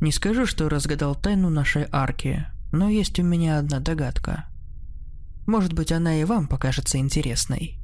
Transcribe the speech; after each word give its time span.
Не 0.00 0.12
скажу, 0.12 0.46
что 0.46 0.68
разгадал 0.68 1.14
тайну 1.14 1.50
нашей 1.50 1.86
арки, 1.92 2.46
но 2.72 2.88
есть 2.88 3.18
у 3.18 3.22
меня 3.22 3.58
одна 3.58 3.80
догадка. 3.80 4.46
Может 5.46 5.74
быть, 5.74 5.92
она 5.92 6.20
и 6.20 6.24
вам 6.24 6.48
покажется 6.48 6.96
интересной. 6.98 7.78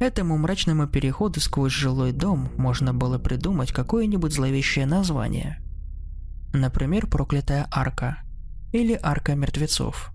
Этому 0.00 0.36
мрачному 0.36 0.88
переходу 0.88 1.40
сквозь 1.40 1.72
жилой 1.72 2.12
дом 2.12 2.50
можно 2.56 2.92
было 2.92 3.18
придумать 3.18 3.72
какое-нибудь 3.72 4.32
зловещее 4.32 4.86
название. 4.86 5.62
Например, 6.52 7.06
«Проклятая 7.06 7.68
арка» 7.70 8.18
или 8.72 8.98
«Арка 9.00 9.34
мертвецов». 9.34 10.10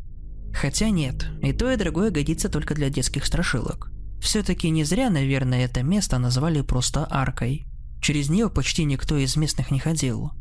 Хотя 0.54 0.90
нет, 0.90 1.28
и 1.42 1.54
то 1.54 1.72
и 1.72 1.78
другое 1.78 2.12
годится 2.12 2.50
только 2.50 2.76
для 2.76 2.90
детских 2.90 3.26
страшилок. 3.26 3.90
Все-таки 4.22 4.70
не 4.70 4.84
зря, 4.84 5.10
наверное, 5.10 5.66
это 5.66 5.82
место 5.82 6.20
назвали 6.20 6.62
просто 6.62 7.08
аркой. 7.10 7.66
Через 8.02 8.30
нее 8.30 8.50
почти 8.50 8.84
никто 8.84 9.16
из 9.18 9.36
местных 9.36 9.72
не 9.72 9.80
ходил. 9.80 10.32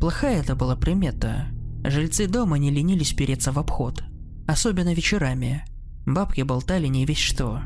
Плохая 0.00 0.40
это 0.40 0.54
была 0.54 0.76
примета. 0.76 1.48
Жильцы 1.84 2.28
дома 2.28 2.56
не 2.58 2.70
ленились 2.70 3.12
переться 3.12 3.50
в 3.50 3.58
обход. 3.58 4.02
Особенно 4.46 4.94
вечерами. 4.94 5.64
Бабки 6.06 6.42
болтали 6.42 6.86
не 6.86 7.04
весь 7.04 7.18
что. 7.18 7.62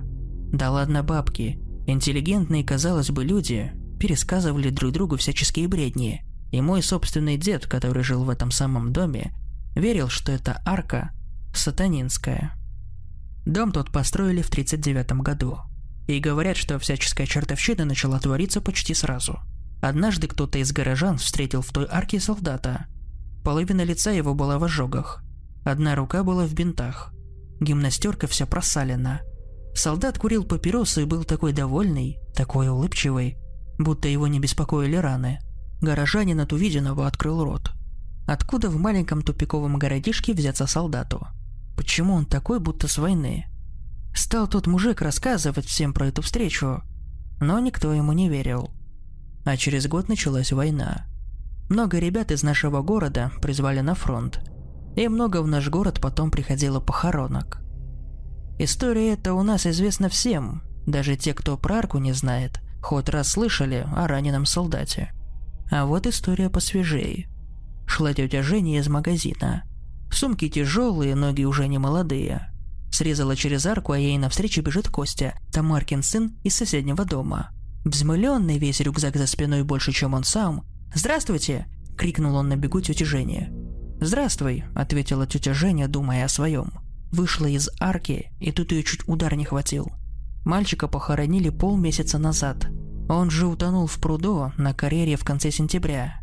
Да 0.53 0.71
ладно 0.71 1.03
бабки. 1.03 1.61
Интеллигентные, 1.87 2.65
казалось 2.65 3.11
бы, 3.11 3.25
люди 3.25 3.73
пересказывали 4.01 4.71
друг 4.71 4.93
другу 4.93 5.17
всяческие 5.17 5.69
бредни. 5.69 6.25
И 6.51 6.61
мой 6.61 6.83
собственный 6.83 7.37
дед, 7.37 7.67
который 7.67 8.03
жил 8.03 8.25
в 8.25 8.31
этом 8.31 8.51
самом 8.51 8.93
доме, 8.93 9.33
верил, 9.75 10.09
что 10.09 10.33
это 10.33 10.61
арка 10.65 11.13
сатанинская. 11.55 12.55
Дом 13.45 13.73
тот 13.73 13.91
построили 13.91 14.43
в 14.43 14.51
39 14.51 15.13
году. 15.23 15.59
И 16.07 16.19
говорят, 16.19 16.57
что 16.57 16.79
всяческая 16.79 17.27
чертовщина 17.27 17.85
начала 17.85 18.19
твориться 18.19 18.61
почти 18.61 18.95
сразу. 18.95 19.39
Однажды 19.83 20.29
кто-то 20.29 20.59
из 20.59 20.71
горожан 20.73 21.19
встретил 21.19 21.61
в 21.61 21.73
той 21.73 21.87
арке 21.91 22.21
солдата. 22.21 22.87
Половина 23.43 23.83
лица 23.83 24.13
его 24.13 24.33
была 24.33 24.61
в 24.61 24.65
ожогах. 24.65 25.25
Одна 25.65 25.97
рука 25.97 26.23
была 26.23 26.47
в 26.47 26.55
бинтах. 26.55 27.13
Гимнастерка 27.61 28.29
вся 28.29 28.47
просалена. 28.47 29.23
Солдат 29.75 30.19
курил 30.19 30.45
папиросы 30.45 31.03
и 31.03 31.05
был 31.05 31.25
такой 31.25 31.53
довольный, 31.53 32.21
такой 32.33 32.69
улыбчивый, 32.69 33.37
будто 33.77 34.07
его 34.07 34.29
не 34.29 34.39
беспокоили 34.39 34.95
раны. 34.95 35.41
Горожанин 35.81 36.39
от 36.39 36.53
увиденного 36.53 37.09
открыл 37.09 37.43
рот. 37.43 37.73
Откуда 38.29 38.71
в 38.71 38.77
маленьком 38.77 39.23
тупиковом 39.23 39.81
городишке 39.81 40.33
взяться 40.33 40.69
солдату? 40.69 41.27
Почему 41.77 42.15
он 42.15 42.27
такой, 42.27 42.61
будто 42.61 42.87
с 42.87 42.99
войны? 42.99 43.47
Стал 44.15 44.47
тот 44.47 44.69
мужик 44.69 45.03
рассказывать 45.03 45.67
всем 45.67 45.93
про 45.93 46.07
эту 46.07 46.23
встречу, 46.23 46.83
но 47.41 47.59
никто 47.59 47.93
ему 47.93 48.13
не 48.13 48.29
верил. 48.29 48.71
А 49.45 49.57
через 49.57 49.87
год 49.89 50.09
началась 50.09 50.53
война. 50.53 51.07
Много 51.69 51.99
ребят 51.99 52.31
из 52.31 52.43
нашего 52.43 52.83
города 52.83 53.33
призвали 53.41 53.81
на 53.81 53.95
фронт, 53.95 54.41
и 54.97 55.09
много 55.09 55.43
в 55.43 55.47
наш 55.47 55.69
город 55.69 56.01
потом 56.01 56.31
приходило 56.31 56.81
похоронок. 56.81 57.61
История 58.59 59.15
эта 59.15 59.35
у 59.35 59.43
нас 59.43 59.67
известна 59.67 60.09
всем, 60.09 60.63
даже 60.87 61.17
те, 61.17 61.35
кто 61.35 61.57
про 61.57 61.77
арку 61.77 61.99
не 61.99 62.13
знает, 62.13 62.61
хоть 62.83 63.09
раз 63.09 63.29
слышали 63.29 63.87
о 63.97 64.07
раненом 64.07 64.47
солдате. 64.47 65.13
А 65.71 65.87
вот 65.87 66.07
история 66.07 66.51
посвежее. 66.51 67.29
Шла 67.87 68.13
тетя 68.13 68.43
Женя 68.43 68.79
из 68.79 68.89
магазина– 68.89 69.65
Сумки 70.13 70.49
тяжелые, 70.49 71.15
ноги 71.15 71.45
уже 71.45 71.67
не 71.67 71.79
молодые. 71.79 72.53
Срезала 72.91 73.35
через 73.35 73.65
арку, 73.65 73.93
а 73.93 73.99
ей 73.99 74.19
навстречу 74.19 74.61
бежит 74.61 74.89
Костя, 74.89 75.39
Тамаркин 75.53 76.03
сын 76.03 76.37
из 76.45 76.55
соседнего 76.55 77.05
дома. 77.07 77.51
Взмыленный, 77.85 78.59
весь 78.59 78.81
рюкзак 78.81 79.17
за 79.17 79.27
спиной 79.27 79.65
больше, 79.65 79.93
чем 79.93 80.15
он 80.15 80.25
сам. 80.25 80.65
«Здравствуйте!»– 80.95 81.67
крикнул 81.97 82.37
он 82.37 82.49
на 82.49 82.57
бегу 82.57 82.81
тете 82.81 83.05
Жене. 83.05 83.53
«Здравствуй!»– 84.01 84.65
ответила 84.75 85.27
тетя 85.27 85.55
Женя, 85.55 85.89
думая 85.89 86.25
о 86.25 86.29
своем. 86.29 86.73
Вышла 87.11 87.47
из 87.47 87.71
арки, 87.81 88.33
и 88.41 88.53
тут 88.53 88.73
ее 88.73 88.83
чуть 88.83 89.07
удар 89.09 89.35
не 89.35 89.45
хватил. 89.45 89.91
Мальчика 90.45 90.89
похоронили 90.89 91.51
полмесяца 91.51 92.19
назад. 92.19 92.69
Он 93.09 93.31
же 93.31 93.47
утонул 93.47 93.87
в 93.87 93.99
пруду 93.99 94.53
на 94.57 94.75
карьере 94.75 95.17
в 95.17 95.25
конце 95.25 95.51
сентября. 95.51 96.21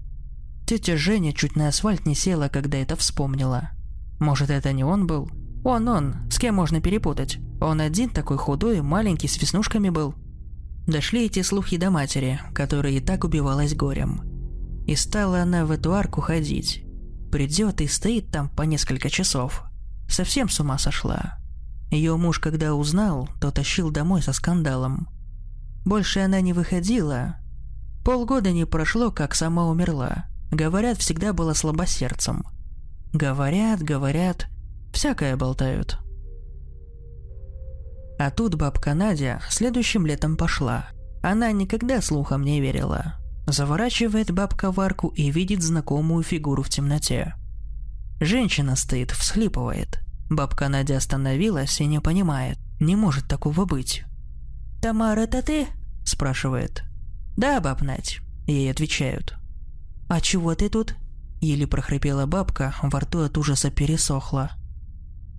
Тетя 0.66 0.97
Женя 0.97 1.34
чуть 1.34 1.56
на 1.56 1.68
асфальт 1.68 2.06
не 2.06 2.16
села, 2.16 2.50
когда 2.50 2.78
это 2.78 2.96
вспомнила. 2.96 3.72
Может, 4.20 4.50
это 4.50 4.72
не 4.74 4.84
он 4.84 5.08
был? 5.08 5.30
Он, 5.64 5.88
он, 5.88 6.16
с 6.30 6.38
кем 6.38 6.56
можно 6.56 6.81
перепутать? 6.81 7.38
Он 7.62 7.81
один 7.81 8.09
такой 8.09 8.38
худой, 8.38 8.81
маленький, 8.81 9.28
с 9.28 9.41
веснушками 9.41 9.90
был. 9.90 10.16
Дошли 10.88 11.25
эти 11.25 11.41
слухи 11.41 11.78
до 11.78 11.91
матери, 11.91 12.40
которая 12.53 12.94
и 12.94 13.00
так 13.00 13.23
убивалась 13.23 13.75
горем. 13.75 14.22
И 14.88 14.95
стала 14.95 15.41
она 15.41 15.66
в 15.66 15.72
эту 15.72 15.94
арку 15.94 16.22
ходить. 16.22 16.84
Придет 17.31 17.81
и 17.81 17.88
стоит 17.88 18.31
там 18.31 18.50
по 18.50 18.63
несколько 18.63 19.09
часов. 19.09 19.63
Совсем 20.07 20.50
с 20.50 20.59
ума 20.59 20.78
сошла. 20.78 21.38
Ее 21.91 22.17
муж, 22.17 22.40
когда 22.40 22.73
узнал, 22.73 23.29
то 23.40 23.51
тащил 23.51 23.91
домой 23.91 24.22
со 24.22 24.34
скандалом. 24.34 25.07
Больше 25.85 26.19
она 26.19 26.41
не 26.41 26.53
выходила. 26.53 27.35
Полгода 28.03 28.51
не 28.51 28.66
прошло, 28.66 29.11
как 29.11 29.35
сама 29.35 29.67
умерла. 29.67 30.25
Говорят, 30.51 30.97
всегда 30.97 31.34
была 31.34 31.53
слабосердцем– 31.53 32.46
Говорят, 33.13 33.81
говорят, 33.81 34.47
всякое 34.94 35.35
болтают. 35.35 35.97
А 38.19 38.31
тут 38.31 38.56
бабка 38.56 38.94
Надя 38.94 39.41
следующим 39.50 40.06
летом 40.06 40.35
пошла. 40.35 40.90
Она 41.24 41.53
никогда 41.53 42.02
слухам 42.02 42.44
не 42.44 42.59
верила. 42.59 43.16
Заворачивает 43.47 44.31
бабка 44.31 44.74
в 44.74 44.80
арку 44.81 45.07
и 45.07 45.31
видит 45.31 45.63
знакомую 45.63 46.24
фигуру 46.24 46.62
в 46.62 46.69
темноте. 46.69 47.35
Женщина 48.19 48.75
стоит, 48.75 49.12
всхлипывает. 49.12 50.00
Бабка 50.29 50.68
Надя 50.68 50.97
остановилась 50.97 51.79
и 51.79 51.85
не 51.85 52.02
понимает. 52.02 52.58
Не 52.81 52.97
может 52.97 53.25
такого 53.29 53.63
быть. 53.63 54.03
«Тамара, 54.81 55.22
это 55.22 55.41
ты?»– 55.41 55.68
спрашивает. 56.06 56.84
«Да, 57.38 57.62
баб 57.62 57.81
Надь»,– 57.81 58.19
ей 58.47 58.69
отвечают. 58.69 59.35
«А 60.09 60.19
чего 60.19 60.56
ты 60.56 60.68
тут?» 60.68 60.96
Еле 61.40 61.68
прохрипела 61.68 62.25
бабка, 62.25 62.75
во 62.81 63.00
рту 63.00 63.22
от 63.22 63.38
ужаса 63.38 63.72
пересохла. 63.72 64.52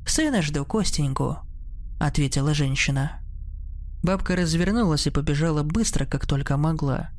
«Сына 0.06 0.40
жду, 0.40 0.64
Костеньку»,— 0.64 1.38
ответила 2.00 2.54
женщина. 2.54 3.20
Бабка 4.02 4.34
развернулась 4.34 5.06
и 5.06 5.10
побежала 5.10 5.62
быстро, 5.62 6.06
как 6.06 6.26
только 6.26 6.56
могла. 6.56 7.10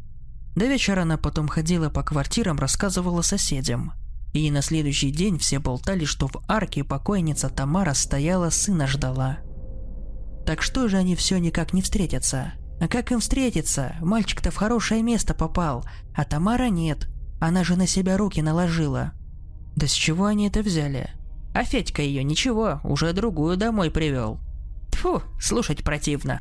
До 0.56 0.66
вечера 0.66 1.03
она 1.03 1.18
потом 1.18 1.47
ходила 1.47 1.90
по 1.90 2.03
квартирам, 2.03 2.58
рассказывала 2.58 3.22
соседям. 3.22 3.94
И 4.34 4.50
на 4.50 4.62
следующий 4.62 5.12
день 5.12 5.38
все 5.38 5.59
болтали, 5.59 6.06
что 6.06 6.28
в 6.28 6.44
арке 6.47 6.84
покойница 6.84 7.50
Тамара 7.50 7.94
стояла, 7.94 8.50
сына 8.50 8.88
ждала. 8.88 9.40
Так 10.46 10.62
что 10.62 10.88
же 10.88 10.98
они 10.98 11.16
все 11.16 11.38
никак 11.38 11.74
не 11.74 11.81
встретятся? 11.81 12.53
А 12.80 12.88
как 12.88 13.12
им 13.12 13.19
встретиться? 13.19 13.96
Мальчик-то 14.02 14.50
в 14.50 14.56
хорошее 14.56 15.03
место 15.03 15.36
попал, 15.36 15.86
а 16.16 16.25
Тамара 16.25 16.69
нет. 16.69 17.08
Она 17.40 17.63
же 17.63 17.75
на 17.75 17.86
себя 17.86 18.18
руки 18.18 18.42
наложила. 18.42 19.12
Да 19.75 19.88
с 19.88 19.92
чего 19.92 20.25
они 20.25 20.48
это 20.48 20.62
взяли? 20.62 21.12
А 21.53 21.63
Федька 21.63 22.02
ее 22.02 22.24
ничего, 22.24 22.81
уже 22.84 23.13
другую 23.13 23.58
домой 23.58 23.92
привел. 23.92 24.40
Тфу, 24.91 25.22
слушать 25.40 25.84
противно. 25.84 26.40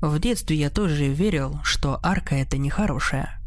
В 0.00 0.18
детстве 0.18 0.56
я 0.56 0.70
тоже 0.70 1.08
верил, 1.08 1.60
что 1.64 1.98
арка 2.02 2.36
это 2.36 2.56
нехорошая. 2.56 3.40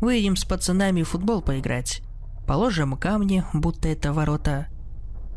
Выйдем 0.00 0.36
с 0.36 0.44
пацанами 0.44 1.02
в 1.02 1.10
футбол 1.10 1.42
поиграть. 1.42 2.02
Положим 2.46 2.96
камни, 2.96 3.44
будто 3.52 3.88
это 3.88 4.12
ворота. 4.12 4.66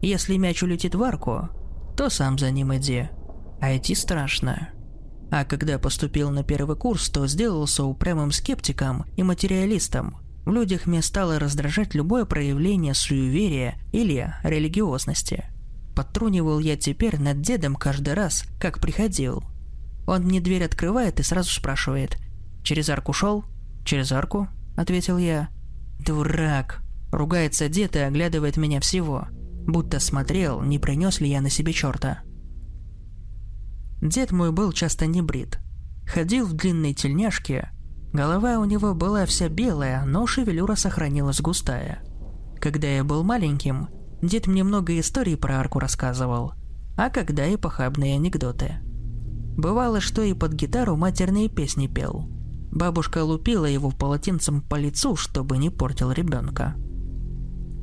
Если 0.02 0.38
мяч 0.38 0.64
улетит 0.64 0.96
в 0.96 1.04
арку, 1.04 1.50
то 1.96 2.10
сам 2.10 2.38
за 2.38 2.52
ним 2.52 2.76
иди. 2.76 3.10
А 3.62 3.76
идти 3.76 3.94
страшно. 3.96 4.70
А 5.32 5.46
когда 5.46 5.78
поступил 5.78 6.32
на 6.32 6.44
первый 6.44 6.76
курс, 6.76 7.10
то 7.10 7.28
сделался 7.28 7.84
упрямым 7.84 8.32
скептиком 8.32 9.06
и 9.16 9.24
материалистом– 9.24 10.18
в 10.50 10.52
людях 10.52 10.88
меня 10.88 11.04
стало 11.04 11.38
раздражать 11.38 11.94
любое 11.94 12.26
проявление 12.26 12.96
суеверия 12.96 13.76
или 13.92 14.34
религиозности. 14.44 15.46
Подтрунивал 16.00 16.60
я 16.60 16.78
теперь 16.78 17.20
над 17.20 17.42
дедом 17.42 17.76
каждый 17.76 18.14
раз, 18.14 18.46
как 18.58 18.80
приходил. 18.80 19.44
Он 20.08 20.22
мне 20.22 20.40
дверь 20.40 20.64
открывает 20.64 21.20
и 21.20 21.24
сразу 21.24 21.52
спрашивает. 21.52 22.16
«Через 22.64 22.88
арку 22.88 23.12
шел?» 23.12 23.44
«Через 23.84 24.14
арку»,— 24.14 24.48
ответил 24.78 25.18
я. 25.18 25.50
«Дурак!»— 26.00 26.82
ругается 27.12 27.68
дед 27.68 27.98
и 27.98 28.00
оглядывает 28.00 28.56
меня 28.56 28.80
всего. 28.80 29.28
Будто 29.68 30.00
смотрел, 30.00 30.62
не 30.62 30.80
принес 30.80 31.20
ли 31.20 31.28
я 31.28 31.42
на 31.42 31.50
себе 31.50 31.74
черта. 31.74 32.20
Дед 34.02 34.32
мой 34.32 34.54
был 34.54 34.72
часто 34.72 35.06
не 35.06 35.22
брит. 35.22 35.60
Ходил 36.08 36.46
в 36.46 36.54
длинной 36.54 36.94
тельняшке, 36.94 37.72
Голова 38.14 38.60
у 38.60 38.64
него 38.64 38.94
была 38.96 39.26
вся 39.26 39.50
белая, 39.50 40.06
но 40.06 40.26
шевелюра 40.26 40.76
сохранилась 40.76 41.42
густая. 41.42 42.02
Когда 42.62 42.88
я 42.88 43.04
был 43.04 43.24
маленьким, 43.24 43.90
дед 44.22 44.48
мне 44.48 44.64
много 44.64 45.00
историй 45.00 45.38
про 45.38 45.60
арку 45.60 45.80
рассказывал, 45.80 46.54
а 46.98 47.10
когда 47.10 47.46
и 47.46 47.58
похабные 47.58 48.16
анекдоты. 48.16 48.80
Бывало, 49.58 50.00
что 50.00 50.22
и 50.22 50.34
под 50.34 50.54
гитару 50.54 50.96
матерные 50.96 51.50
песни 51.50 51.88
пел. 51.88 52.30
Бабушка 52.72 53.24
лупила 53.24 53.66
его 53.66 53.90
полотенцем 53.90 54.62
по 54.62 54.76
лицу, 54.76 55.16
чтобы 55.16 55.58
не 55.58 55.70
портил 55.70 56.12
ребенка. 56.12 56.76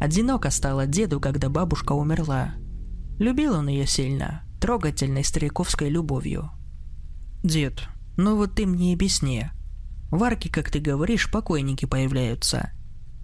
Одиноко 0.01 0.51
стало 0.51 0.87
деду, 0.87 1.21
когда 1.21 1.49
бабушка 1.49 1.93
умерла. 1.93 2.55
Любил 3.19 3.55
он 3.55 3.69
ее 3.69 3.87
сильно, 3.87 4.43
трогательной 4.61 5.25
стариковской 5.25 5.89
любовью. 5.89 6.51
«Дед, 7.43 7.89
ну 8.17 8.37
вот 8.37 8.55
ты 8.55 8.67
мне 8.67 8.95
объясни. 8.95 9.47
В 10.11 10.23
арке, 10.23 10.51
как 10.51 10.71
ты 10.71 10.79
говоришь, 10.79 11.31
покойники 11.31 11.85
появляются. 11.85 12.71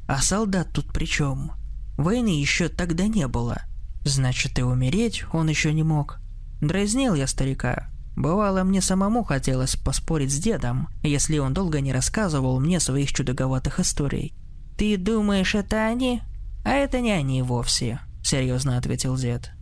А 0.09 0.20
солдат 0.20 0.73
тут 0.73 0.93
при 0.93 1.05
чем? 1.05 1.53
Войны 2.02 2.40
еще 2.40 2.69
тогда 2.69 3.06
не 3.06 3.28
было. 3.28 3.62
Значит, 4.04 4.58
и 4.58 4.62
умереть 4.62 5.25
он 5.32 5.49
еще 5.49 5.72
не 5.72 5.84
мог. 5.84 6.19
Дразнил 6.60 7.14
я 7.14 7.28
старика. 7.28 7.90
Бывало, 8.16 8.64
мне 8.64 8.81
самому 8.81 9.22
хотелось 9.22 9.76
поспорить 9.76 10.32
с 10.32 10.38
дедом, 10.38 10.88
если 11.04 11.38
он 11.38 11.54
долго 11.54 11.81
не 11.81 11.93
рассказывал 11.93 12.58
мне 12.58 12.81
своих 12.81 13.12
чудаковатых 13.12 13.78
историй. 13.78 14.34
«Ты 14.76 14.96
думаешь, 14.96 15.54
это 15.54 15.87
они?» 15.87 16.22
«А 16.64 16.70
это 16.70 17.00
не 17.00 17.12
они 17.12 17.40
вовсе»,— 17.40 18.00
серьезно 18.25 18.78
ответил 18.78 19.16
дед. 19.16 19.52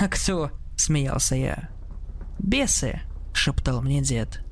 «А 0.00 0.06
кто?»— 0.06 0.52
смеялся 0.76 1.34
я. 1.34 1.68
«Бесы»,— 2.38 3.00
шептал 3.32 3.82
мне 3.82 4.02
дед. 4.02 4.44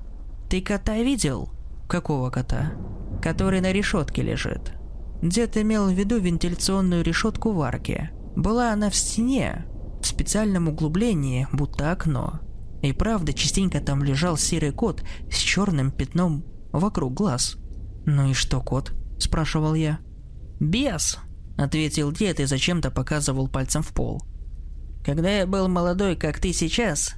«Ты 0.50 0.60
кота 0.60 0.96
видел?» 0.96 1.52
«Какого 1.88 2.30
кота?» 2.30 2.72
«Который 3.22 3.60
на 3.60 3.70
решетке 3.70 4.22
лежит». 4.22 4.72
Дед 5.22 5.56
имел 5.56 5.88
в 5.88 5.92
виду 5.92 6.18
вентиляционную 6.18 7.02
решетку 7.02 7.52
в 7.52 7.62
арке. 7.62 8.10
Была 8.36 8.72
она 8.72 8.90
в 8.90 8.96
стене, 8.96 9.66
в 10.02 10.06
специальном 10.06 10.68
углублении, 10.68 11.48
будто 11.52 11.90
окно. 11.90 12.40
И 12.82 12.92
правда, 12.92 13.32
частенько 13.32 13.80
там 13.80 14.04
лежал 14.04 14.36
серый 14.36 14.72
кот 14.72 15.02
с 15.30 15.38
черным 15.38 15.90
пятном 15.90 16.44
вокруг 16.72 17.14
глаз. 17.14 17.56
«Ну 18.04 18.30
и 18.30 18.34
что, 18.34 18.60
кот?»– 18.60 18.92
спрашивал 19.18 19.74
я. 19.74 19.98
«Бес!»– 20.60 21.18
ответил 21.56 22.12
дед 22.12 22.38
и 22.40 22.44
зачем-то 22.44 22.90
показывал 22.90 23.48
пальцем 23.48 23.82
в 23.82 23.88
пол. 23.88 24.22
«Когда 25.04 25.30
я 25.30 25.46
был 25.46 25.68
молодой, 25.68 26.16
как 26.16 26.38
ты 26.38 26.52
сейчас, 26.52 27.14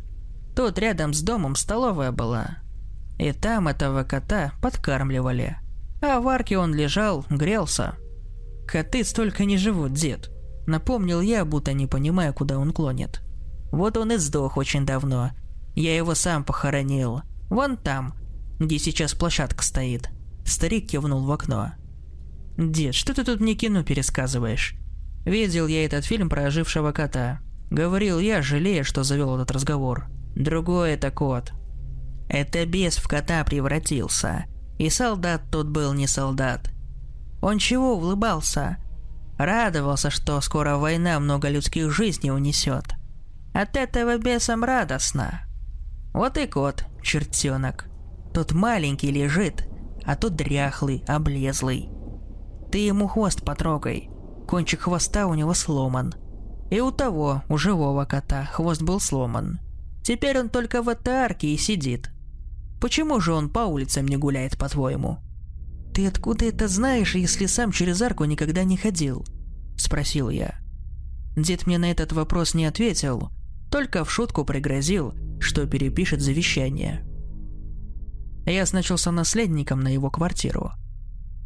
тут 0.54 0.78
рядом 0.78 1.12
с 1.12 1.20
домом 1.20 1.56
столовая 1.56 2.12
была. 2.12 2.58
И 3.18 3.32
там 3.32 3.68
этого 3.68 4.04
кота 4.04 4.52
подкармливали. 4.62 5.58
А 6.00 6.20
в 6.20 6.28
арке 6.28 6.58
он 6.58 6.74
лежал, 6.74 7.24
грелся. 7.28 7.94
Коты 8.66 9.04
столько 9.04 9.44
не 9.44 9.56
живут, 9.56 9.92
дед. 9.92 10.30
Напомнил 10.66 11.20
я, 11.20 11.44
будто 11.44 11.72
не 11.72 11.86
понимая, 11.86 12.32
куда 12.32 12.58
он 12.58 12.72
клонит. 12.72 13.22
Вот 13.72 13.96
он 13.96 14.12
и 14.12 14.16
сдох 14.16 14.56
очень 14.56 14.86
давно. 14.86 15.30
Я 15.74 15.96
его 15.96 16.14
сам 16.14 16.44
похоронил. 16.44 17.22
Вон 17.48 17.76
там, 17.76 18.14
где 18.58 18.78
сейчас 18.78 19.14
площадка 19.14 19.64
стоит. 19.64 20.10
Старик 20.44 20.88
кивнул 20.88 21.24
в 21.24 21.32
окно. 21.32 21.72
«Дед, 22.56 22.94
что 22.94 23.14
ты 23.14 23.24
тут 23.24 23.40
мне 23.40 23.54
кино 23.54 23.84
пересказываешь? 23.84 24.74
Видел 25.24 25.66
я 25.66 25.84
этот 25.84 26.04
фильм 26.04 26.28
про 26.28 26.46
ожившего 26.46 26.90
кота. 26.92 27.40
Говорил 27.70 28.18
я, 28.18 28.42
жалея, 28.42 28.82
что 28.82 29.04
завел 29.04 29.36
этот 29.36 29.50
разговор. 29.52 30.06
Другой 30.34 30.92
это 30.92 31.10
кот. 31.10 31.52
Это 32.28 32.66
бес 32.66 32.96
в 32.96 33.06
кота 33.06 33.44
превратился. 33.44 34.46
И 34.78 34.90
солдат 34.90 35.42
тут 35.50 35.68
был 35.68 35.92
не 35.92 36.06
солдат. 36.06 36.70
Он 37.40 37.58
чего 37.58 37.96
улыбался? 37.96 38.78
Радовался, 39.36 40.10
что 40.10 40.40
скоро 40.40 40.76
война 40.76 41.20
много 41.20 41.48
людских 41.48 41.92
жизней 41.92 42.32
унесет. 42.32 42.94
От 43.54 43.76
этого 43.76 44.18
бесам 44.18 44.64
радостно. 44.64 45.42
Вот 46.12 46.36
и 46.38 46.46
кот, 46.46 46.84
чертенок. 47.02 47.86
Тут 48.34 48.52
маленький 48.52 49.10
лежит, 49.10 49.68
а 50.04 50.16
тут 50.16 50.36
дряхлый, 50.36 51.04
облезлый. 51.06 51.88
Ты 52.70 52.78
ему 52.78 53.08
хвост 53.08 53.44
потрогай. 53.44 54.10
Кончик 54.46 54.82
хвоста 54.82 55.26
у 55.26 55.34
него 55.34 55.54
сломан. 55.54 56.14
И 56.70 56.80
у 56.80 56.90
того, 56.90 57.42
у 57.48 57.56
живого 57.56 58.04
кота, 58.04 58.44
хвост 58.44 58.82
был 58.82 59.00
сломан. 59.00 59.60
Теперь 60.02 60.38
он 60.38 60.48
только 60.48 60.82
в 60.82 60.88
этой 60.88 61.14
арке 61.14 61.48
и 61.48 61.56
сидит. 61.56 62.10
Почему 62.80 63.20
же 63.20 63.32
он 63.32 63.48
по 63.50 63.60
улицам 63.60 64.06
не 64.06 64.16
гуляет, 64.16 64.56
по-твоему? 64.56 65.18
Ты 65.94 66.06
откуда 66.06 66.44
это 66.44 66.68
знаешь, 66.68 67.14
если 67.14 67.46
сам 67.46 67.72
через 67.72 68.00
арку 68.02 68.24
никогда 68.24 68.64
не 68.64 68.76
ходил? 68.76 69.26
Спросил 69.76 70.28
я. 70.30 70.60
Дед 71.36 71.66
мне 71.66 71.78
на 71.78 71.90
этот 71.90 72.12
вопрос 72.12 72.54
не 72.54 72.66
ответил, 72.66 73.30
только 73.70 74.04
в 74.04 74.10
шутку 74.10 74.44
пригрозил, 74.44 75.14
что 75.40 75.66
перепишет 75.66 76.20
завещание. 76.20 77.04
Я 78.46 78.64
значился 78.64 79.10
наследником 79.10 79.80
на 79.80 79.88
его 79.88 80.10
квартиру– 80.10 80.72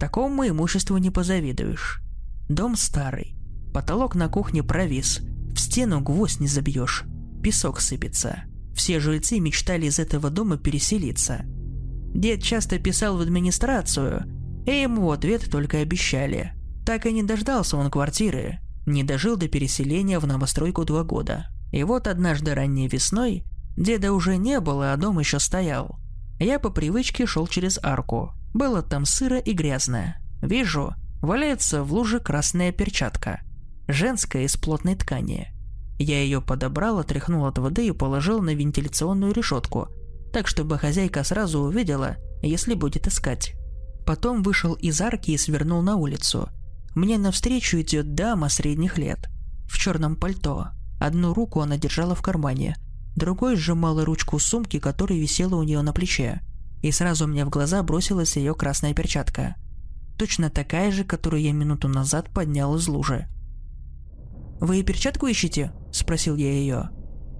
Такому 0.02 0.48
имуществу 0.48 0.96
не 0.96 1.12
позавидуешь. 1.12 2.02
Дом 2.48 2.74
старый, 2.74 3.36
потолок 3.72 4.16
на 4.16 4.28
кухне 4.28 4.64
провис, 4.64 5.20
в 5.54 5.60
стену 5.60 6.00
гвоздь 6.00 6.40
не 6.40 6.48
забьешь, 6.48 7.04
песок 7.40 7.80
сыпется. 7.80 8.42
Все 8.82 8.98
жильцы 8.98 9.38
мечтали 9.38 9.86
из 9.86 10.00
этого 10.00 10.28
дома 10.28 10.56
переселиться. 10.56 11.42
Дед 12.12 12.42
часто 12.42 12.80
писал 12.80 13.16
в 13.16 13.20
администрацию, 13.20 14.24
и 14.66 14.72
ему 14.72 15.06
в 15.06 15.12
ответ 15.12 15.48
только 15.48 15.78
обещали. 15.78 16.52
Так 16.84 17.06
и 17.06 17.12
не 17.12 17.22
дождался 17.22 17.76
он 17.76 17.92
квартиры, 17.92 18.58
не 18.84 19.04
дожил 19.04 19.36
до 19.36 19.46
переселения 19.46 20.18
в 20.18 20.26
новостройку 20.26 20.84
два 20.84 21.04
года. 21.04 21.46
И 21.70 21.84
вот 21.84 22.08
однажды 22.08 22.56
ранней 22.56 22.88
весной 22.88 23.44
деда 23.76 24.12
уже 24.12 24.36
не 24.36 24.58
было, 24.58 24.92
а 24.92 24.96
дом 24.96 25.20
еще 25.20 25.38
стоял. 25.38 26.00
Я 26.40 26.58
по 26.58 26.68
привычке 26.68 27.24
шел 27.24 27.46
через 27.46 27.78
арку. 27.84 28.32
Было 28.52 28.82
там 28.82 29.04
сыро 29.04 29.38
и 29.38 29.52
грязно. 29.52 30.16
Вижу, 30.42 30.96
валяется 31.20 31.84
в 31.84 31.92
луже 31.92 32.18
красная 32.18 32.72
перчатка. 32.72 33.42
Женская 33.86 34.42
из 34.42 34.56
плотной 34.56 34.96
ткани. 34.96 35.51
Я 36.02 36.22
ее 36.22 36.40
подобрал, 36.40 36.98
отряхнул 36.98 37.46
от 37.46 37.58
воды 37.58 37.86
и 37.86 37.92
положил 37.92 38.42
на 38.42 38.54
вентиляционную 38.54 39.32
решетку, 39.32 39.88
так 40.32 40.48
чтобы 40.48 40.78
хозяйка 40.78 41.22
сразу 41.22 41.60
увидела, 41.60 42.16
если 42.42 42.74
будет 42.74 43.06
искать. 43.06 43.54
Потом 44.04 44.42
вышел 44.42 44.74
из 44.74 45.00
арки 45.00 45.30
и 45.30 45.38
свернул 45.38 45.80
на 45.82 45.96
улицу. 45.96 46.48
Мне 46.94 47.18
навстречу 47.18 47.80
идет 47.80 48.14
дама 48.14 48.48
средних 48.48 48.98
лет. 48.98 49.28
В 49.68 49.78
черном 49.78 50.16
пальто. 50.16 50.68
Одну 50.98 51.34
руку 51.34 51.60
она 51.60 51.78
держала 51.78 52.14
в 52.14 52.22
кармане, 52.22 52.76
другой 53.14 53.56
сжимала 53.56 54.04
ручку 54.04 54.38
сумки, 54.38 54.78
которая 54.78 55.18
висела 55.18 55.54
у 55.56 55.62
нее 55.62 55.82
на 55.82 55.92
плече 55.92 56.40
и 56.82 56.90
сразу 56.90 57.26
мне 57.26 57.44
в 57.44 57.48
глаза 57.48 57.82
бросилась 57.82 58.36
ее 58.36 58.54
красная 58.54 58.92
перчатка. 58.92 59.54
Точно 60.18 60.50
такая 60.50 60.90
же, 60.90 61.04
которую 61.04 61.42
я 61.42 61.52
минуту 61.52 61.88
назад 61.88 62.28
поднял 62.30 62.76
из 62.76 62.86
лужи. 62.88 63.28
«Вы 64.62 64.84
перчатку 64.84 65.26
ищете?»– 65.26 65.72
спросил 65.92 66.36
я 66.36 66.52
ее. 66.52 66.90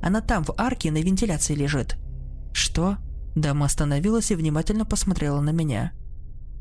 «Она 0.02 0.20
там, 0.22 0.42
в 0.42 0.54
арке, 0.58 0.90
на 0.90 1.00
вентиляции 1.00 1.54
лежит». 1.54 1.96
«Что?» 2.52 2.96
Дама 3.36 3.66
остановилась 3.66 4.32
и 4.32 4.34
внимательно 4.34 4.84
посмотрела 4.84 5.40
на 5.40 5.50
меня. 5.50 5.92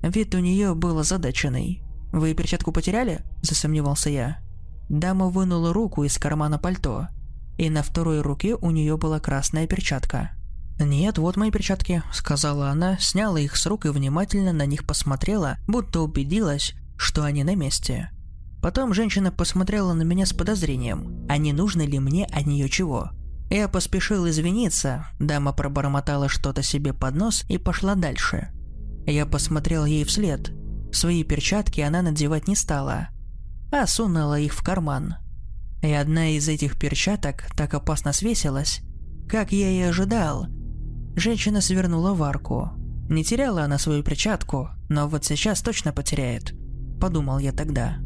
Вид 0.03 0.35
у 0.35 0.37
нее 0.37 0.75
был 0.75 0.99
озадаченный. 0.99 1.81
«Вы 2.11 2.35
перчатку 2.35 2.71
потеряли?»– 2.71 3.21
засомневался 3.41 4.11
я. 4.11 4.37
Дама 4.87 5.29
вынула 5.29 5.73
руку 5.73 6.03
из 6.03 6.19
кармана 6.19 6.59
пальто, 6.59 7.07
и 7.57 7.67
на 7.71 7.81
второй 7.81 8.21
руке 8.21 8.53
у 8.53 8.69
нее 8.69 8.97
была 8.97 9.19
красная 9.19 9.65
перчатка. 9.65 10.29
«Нет, 10.79 11.17
вот 11.17 11.37
мои 11.37 11.49
перчатки»,— 11.49 12.03
сказала 12.13 12.69
она, 12.69 12.99
сняла 12.99 13.39
их 13.39 13.55
с 13.55 13.65
рук 13.65 13.87
и 13.87 13.89
внимательно 13.89 14.53
на 14.53 14.67
них 14.67 14.85
посмотрела, 14.85 15.57
будто 15.67 16.01
убедилась, 16.01 16.75
что 16.97 17.23
они 17.23 17.43
на 17.43 17.55
месте. 17.55 18.11
Потом 18.61 18.93
женщина 18.93 19.31
посмотрела 19.31 19.93
на 19.93 20.03
меня 20.03 20.25
с 20.25 20.33
подозрением, 20.33 21.25
а 21.27 21.37
не 21.37 21.53
нужно 21.53 21.81
ли 21.81 21.99
мне 21.99 22.25
от 22.25 22.45
нее 22.45 22.69
чего. 22.69 23.11
Я 23.49 23.67
поспешил 23.67 24.29
извиниться, 24.29 25.07
дама 25.19 25.51
пробормотала 25.51 26.29
что-то 26.29 26.61
себе 26.61 26.93
под 26.93 27.15
нос 27.15 27.43
и 27.49 27.57
пошла 27.57 27.95
дальше. 27.95 28.49
Я 29.05 29.25
посмотрел 29.25 29.85
ей 29.85 30.05
вслед. 30.05 30.51
Свои 30.93 31.23
перчатки 31.23 31.81
она 31.81 32.01
надевать 32.01 32.47
не 32.47 32.55
стала, 32.55 33.09
а 33.71 33.87
сунула 33.87 34.39
их 34.39 34.53
в 34.53 34.63
карман. 34.63 35.15
И 35.81 35.91
одна 35.91 36.29
из 36.29 36.47
этих 36.47 36.79
перчаток 36.79 37.45
так 37.55 37.73
опасно 37.73 38.13
свесилась, 38.13 38.81
как 39.27 39.51
я 39.51 39.69
и 39.69 39.81
ожидал– 39.81 40.47
Женщина 41.15 41.59
свернула 41.59 42.13
в 42.13 42.23
арку. 42.23 42.71
Не 43.09 43.23
теряла 43.23 43.63
она 43.63 43.77
свою 43.77 44.01
перчатку, 44.01 44.69
но 44.87 45.07
вот 45.09 45.25
сейчас 45.25 45.61
точно 45.61 45.91
потеряет. 45.91 46.53
Подумал 47.01 47.39
я 47.39 47.51
тогда. 47.51 47.97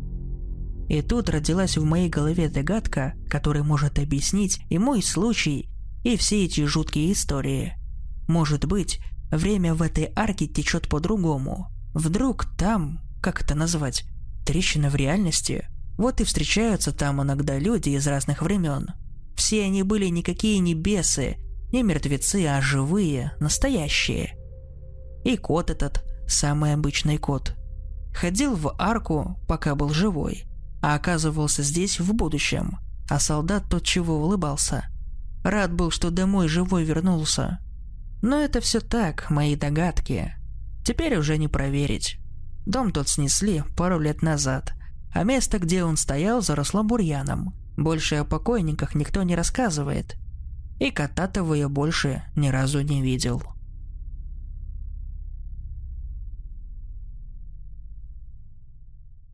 И 0.88 1.02
тут 1.02 1.30
родилась 1.30 1.78
в 1.78 1.84
моей 1.84 2.10
голове 2.10 2.50
догадка, 2.50 3.14
которая 3.30 3.64
может 3.64 3.98
объяснить 3.98 4.62
и 4.70 4.78
мой 4.78 5.02
случай, 5.02 5.70
и 6.04 6.16
все 6.18 6.46
эти 6.46 6.66
жуткие 6.66 7.12
истории. 7.12 7.74
Может 8.28 8.66
быть, 8.66 9.00
время 9.32 9.74
в 9.74 9.82
этой 9.82 10.12
арке 10.16 10.48
течет 10.48 10.88
по-другому. 10.88 11.72
Вдруг 11.94 12.46
там, 12.58 13.00
как 13.22 13.42
это 13.42 13.56
назвать, 13.56 14.06
трещина 14.46 14.90
в 14.90 14.96
реальности? 14.96 15.68
Вот 15.98 16.22
и 16.22 16.24
встречаются 16.24 16.92
там 16.92 17.22
иногда 17.22 17.58
люди 17.58 17.90
из 17.90 18.06
разных 18.06 18.42
времен. 18.42 18.90
Все 19.36 19.64
они 19.64 19.84
были 19.84 20.06
никакие 20.08 20.60
не 20.60 20.76
бесы, 20.76 21.38
не 21.72 21.84
мертвецы, 21.84 22.46
а 22.46 22.62
живые, 22.62 23.34
настоящие. 23.40 24.38
И 25.24 25.38
кот 25.38 25.70
этот, 25.70 26.04
самый 26.28 26.74
обычный 26.74 27.18
кот. 27.18 27.56
Ходил 28.14 28.56
в 28.56 28.76
арку, 28.78 29.40
пока 29.48 29.76
был 29.76 29.90
живой, 29.90 30.46
а 30.86 30.94
оказывался 30.94 31.64
здесь 31.64 32.00
в 32.00 32.14
будущем, 32.14 32.78
а 33.10 33.20
солдат 33.20 33.64
тот 33.68 33.84
чего 33.84 34.22
улыбался. 34.22 34.86
Рад 35.44 35.74
был, 35.74 35.90
что 35.90 36.12
домой 36.12 36.48
живой 36.48 36.84
вернулся. 36.84 37.58
Но 38.22 38.40
это 38.40 38.62
все 38.62 38.80
так, 38.82 39.32
мои 39.32 39.56
догадки. 39.56 40.36
Теперь 40.86 41.18
уже 41.18 41.40
не 41.40 41.48
проверить. 41.48 42.20
Дом 42.68 42.92
тот 42.92 43.10
снесли 43.10 43.64
пару 43.76 44.00
лет 44.00 44.22
назад, 44.22 44.76
а 45.12 45.24
место, 45.24 45.58
где 45.58 45.84
он 45.84 45.98
стоял, 45.98 46.44
заросло 46.44 46.84
бурьяном. 46.84 47.56
Больше 47.76 48.18
о 48.18 48.24
покойниках 48.24 48.94
никто 48.94 49.24
не 49.24 49.36
рассказывает. 49.36 50.18
И 50.80 50.92
кота-то 50.92 51.52
я 51.56 51.68
больше 51.68 52.22
ни 52.36 52.50
разу 52.50 52.82
не 52.82 53.02
видел. 53.02 53.42